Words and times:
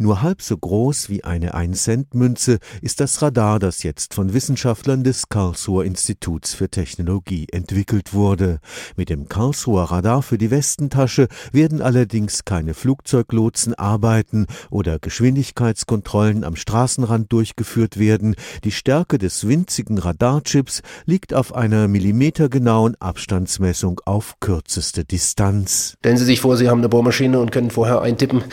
Nur 0.00 0.22
halb 0.22 0.42
so 0.42 0.56
groß 0.56 1.08
wie 1.08 1.24
eine 1.24 1.56
1-Cent-Münze 1.56 2.58
ist 2.80 3.00
das 3.00 3.20
Radar, 3.20 3.58
das 3.58 3.82
jetzt 3.82 4.14
von 4.14 4.32
Wissenschaftlern 4.32 5.02
des 5.02 5.28
Karlsruher 5.28 5.84
Instituts 5.84 6.54
für 6.54 6.68
Technologie 6.68 7.48
entwickelt 7.50 8.14
wurde. 8.14 8.60
Mit 8.96 9.10
dem 9.10 9.28
Karlsruher 9.28 9.90
Radar 9.90 10.22
für 10.22 10.38
die 10.38 10.52
Westentasche 10.52 11.26
werden 11.50 11.82
allerdings 11.82 12.44
keine 12.44 12.74
Flugzeuglotsen 12.74 13.74
arbeiten 13.74 14.46
oder 14.70 15.00
Geschwindigkeitskontrollen 15.00 16.44
am 16.44 16.54
Straßenrand 16.54 17.32
durchgeführt 17.32 17.98
werden. 17.98 18.36
Die 18.62 18.70
Stärke 18.70 19.18
des 19.18 19.48
winzigen 19.48 19.98
Radarchips 19.98 20.82
liegt 21.06 21.34
auf 21.34 21.56
einer 21.56 21.88
millimetergenauen 21.88 22.94
Abstandsmessung 23.00 24.00
auf 24.04 24.36
kürzeste 24.38 25.04
Distanz. 25.04 25.96
Stellen 25.98 26.18
Sie 26.18 26.24
sich 26.24 26.40
vor, 26.40 26.56
Sie 26.56 26.68
haben 26.68 26.78
eine 26.78 26.88
Bohrmaschine 26.88 27.40
und 27.40 27.50
können 27.50 27.70
vorher 27.70 28.00
eintippen, 28.00 28.44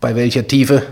bei 0.00 0.14
welcher 0.14 0.46
Tiefe 0.46 0.82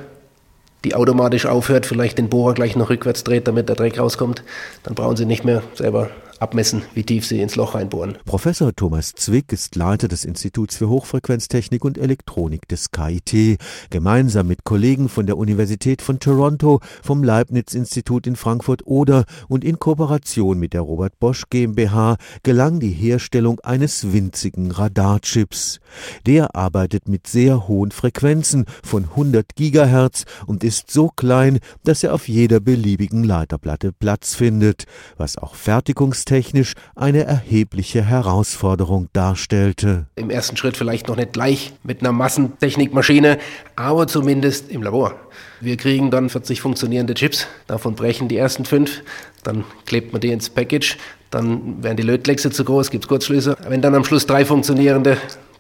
die 0.85 0.95
automatisch 0.95 1.47
aufhört, 1.47 1.87
vielleicht 1.87 2.19
den 2.19 2.29
Bohrer 2.29 2.55
gleich 2.55 2.77
noch 2.77 2.91
rückwärts 2.91 3.25
dreht, 3.25 3.49
damit 3.49 3.69
der 3.69 3.77
Dreck 3.77 3.99
rauskommt, 3.99 4.43
dann 4.85 4.95
brauchen 4.95 5.17
Sie 5.17 5.27
nicht 5.27 5.45
mehr 5.45 5.63
selber 5.75 6.11
abmessen, 6.41 6.83
wie 6.95 7.05
tief 7.05 7.27
sie 7.27 7.41
ins 7.41 7.57
Loch 7.57 7.75
reinbohren. 7.75 8.19
Professor 8.25 8.75
Thomas 8.75 9.13
Zwick 9.15 9.53
ist 9.53 9.77
Leiter 9.77 10.09
des 10.09 10.25
Instituts 10.25 10.77
für 10.77 10.89
Hochfrequenztechnik 10.89 11.85
und 11.85 11.99
Elektronik 11.99 12.69
des 12.69 12.91
KIT. 12.91 13.59
Gemeinsam 13.91 14.47
mit 14.47 14.65
Kollegen 14.65 15.09
von 15.09 15.27
der 15.27 15.39
Universität 15.39 16.03
von 16.03 16.21
Toronto, 16.21 16.81
vom 17.03 17.25
Leibniz-Institut 17.25 18.27
in 18.27 18.37
Frankfurt 18.37 18.87
oder 18.87 19.25
und 19.49 19.65
in 19.65 19.79
Kooperation 19.79 20.59
mit 20.59 20.73
der 20.73 20.83
Robert 20.83 21.19
Bosch 21.19 21.45
GmbH 21.49 22.17
gelang 22.43 22.81
die 22.81 22.91
Herstellung 22.91 23.61
eines 23.61 24.13
winzigen 24.13 24.71
Radarchips. 24.71 25.81
Der 26.27 26.55
arbeitet 26.55 27.09
mit 27.09 27.27
sehr 27.27 27.69
hohen 27.69 27.91
Frequenzen 27.91 28.67
von 28.83 29.05
100 29.05 29.57
Gigahertz 29.57 30.25
und 30.47 30.65
ist 30.65 30.91
so 30.91 31.09
klein, 31.09 31.61
dass 31.85 32.03
er 32.03 32.13
auf 32.13 32.29
jeder 32.29 32.61
beliebigen 32.61 33.25
Leiterplatte 33.25 33.93
Platz 33.93 34.35
findet, 34.35 34.85
was 35.17 35.39
auch 35.39 35.55
Fertigungs 35.55 36.26
leistungstechnisch 36.27 36.73
eine 36.95 37.25
erhebliche 37.25 38.03
Herausforderung 38.03 39.09
darstellte. 39.13 40.07
Im 40.17 40.31
ersten 40.31 40.57
Schritt 40.57 40.77
vielleicht 40.77 41.09
noch 41.09 41.17
nicht 41.17 41.33
gleich 41.33 41.73
mit 41.85 42.01
einer 42.01 42.13
Massentechnikmaschine, 42.13 43.39
aber 43.77 44.07
zumindest 44.07 44.71
im 44.71 44.83
Labor. 44.83 45.15
Wir 45.61 45.77
kriegen 45.77 46.11
dann 46.11 46.29
40 46.29 46.61
funktionierende 46.61 47.15
Chips, 47.15 47.47
davon 47.67 47.95
brechen 47.95 48.29
die 48.29 48.37
ersten 48.37 48.65
fünf, 48.65 49.03
dann 49.43 49.65
klebt 49.87 50.13
man 50.13 50.21
die 50.21 50.31
ins 50.31 50.51
Package, 50.51 50.99
dann 51.31 51.83
werden 51.83 51.97
die 51.97 52.03
Lötkleckse 52.03 52.51
zu 52.51 52.65
groß, 52.65 52.91
gibt 52.91 53.05
es 53.05 53.09
Kurzschlüsse. 53.09 53.57
Wenn 53.69 53.81
dann 53.81 53.95
am 53.95 54.05
Schluss 54.05 54.27
drei 54.27 54.45
funktionierende 54.45 55.17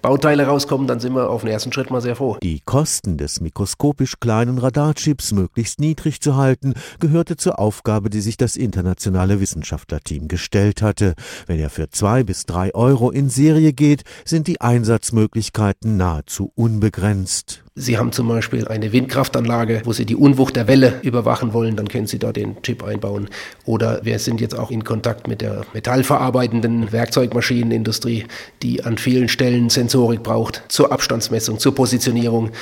Bauteile 0.07 0.47
rauskommen, 0.47 0.87
dann 0.87 1.01
sind 1.01 1.17
wir 1.17 1.31
auf 1.31 1.41
den 1.41 1.51
ersten 1.51 1.73
Schritt 1.73 1.91
mal 1.91 2.01
sehr 2.01 2.15
froh. 2.15 2.37
Die 2.41 2.61
Kosten 2.61 3.19
des 3.19 3.41
mikroskopisch 3.41 4.21
kleinen 4.21 4.59
Radarchips 4.59 5.33
möglichst 5.33 5.81
niedrig 5.81 6.21
zu 6.21 6.37
halten, 6.37 6.75
gehörte 7.01 7.37
zur 7.37 7.59
Aufgabe, 7.59 8.09
die 8.09 8.21
sich 8.21 8.37
das 8.37 8.57
internationale 8.57 9.41
Wissenschaftlerteam 9.41 10.29
gestellt 10.29 10.81
hatte. 10.81 11.15
Wenn 11.49 11.59
er 11.59 11.71
für 11.71 11.91
zwei 11.91 12.23
bis 12.23 12.47
drei 12.47 12.73
Euro 12.73 13.11
in 13.11 13.31
Serie 13.31 13.73
geht, 13.73 14.05
sind 14.25 14.47
die 14.47 14.61
Einsatzmöglichkeiten 14.61 15.97
nahezu 15.97 16.53
unbegrenzt. 16.55 17.66
Sie 17.79 17.99
haben 17.99 18.11
zum 18.11 18.27
Beispiel 18.27 18.67
eine 18.69 18.91
Windkraftanlage, 18.91 19.83
wo 19.85 19.93
Sie 19.93 20.07
die 20.07 20.17
Unwucht 20.17 20.57
der 20.57 20.67
Welle 20.67 20.99
überwachen 21.03 21.53
wollen, 21.53 21.77
dann 21.77 21.89
können 21.89 22.07
Sie 22.07 22.19
da 22.19 22.33
den 22.33 22.63
Chip 22.63 22.83
einbauen. 22.83 23.29
Oder 23.67 24.01
wir 24.03 24.19
sind 24.19 24.41
jetzt 24.41 24.59
auch 24.59 24.71
in 24.71 24.83
Kontakt 24.83 25.29
mit 25.29 25.43
der 25.43 25.67
metallverarbeitenden 25.75 26.91
Werkzeugmaschinenindustrie, 26.91 28.25
die 28.63 28.83
an 28.83 28.97
vielen 28.97 29.29
Stellen 29.29 29.69
Sensorik 29.69 30.23
braucht 30.23 30.63
zur 30.69 30.91
Abstandsmessung, 30.91 31.59
zur 31.59 31.75
Positionierung. 31.75 32.53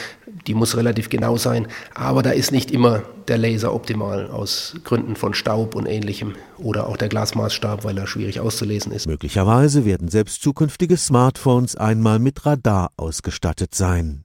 Die 0.48 0.54
muss 0.54 0.76
relativ 0.76 1.10
genau 1.10 1.36
sein, 1.36 1.68
aber 1.94 2.24
da 2.24 2.30
ist 2.30 2.50
nicht 2.50 2.72
immer 2.72 3.04
der 3.28 3.38
Laser 3.38 3.72
optimal 3.72 4.28
aus 4.32 4.74
Gründen 4.82 5.14
von 5.14 5.32
Staub 5.32 5.76
und 5.76 5.86
ähnlichem 5.86 6.34
oder 6.58 6.88
auch 6.88 6.96
der 6.96 7.08
Glasmaßstab, 7.08 7.84
weil 7.84 7.96
er 7.98 8.08
schwierig 8.08 8.40
auszulesen 8.40 8.90
ist. 8.90 9.06
Möglicherweise 9.06 9.84
werden 9.84 10.08
selbst 10.08 10.42
zukünftige 10.42 10.96
Smartphones 10.96 11.76
einmal 11.76 12.18
mit 12.18 12.44
Radar 12.44 12.90
ausgestattet 12.96 13.76
sein. 13.76 14.24